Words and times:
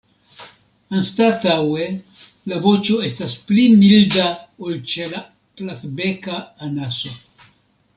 Anstataŭe 0.99 1.85
la 2.53 2.59
voĉo 2.65 2.99
estas 3.11 3.37
pli 3.51 3.69
milda 3.85 4.27
ol 4.67 4.83
ĉe 4.95 5.15
la 5.17 5.25
Platbeka 5.63 6.45
anaso. 6.71 7.19